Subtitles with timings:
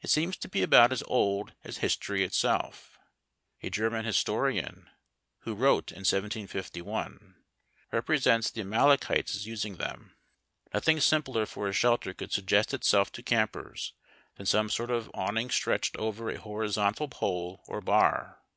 [0.00, 2.98] It seems to be about as old as histor}^ itself.
[3.62, 4.90] A German historian,
[5.42, 7.36] who wrote in 1751,
[7.92, 10.16] represents the Amalekites as using them.
[10.72, 13.92] Nothing simpler for a shelter could suggest itself to campers
[14.36, 18.40] than some sort of awning stretched over a horizontal pole or bar.